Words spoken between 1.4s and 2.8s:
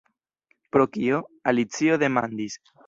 Alicio demandis.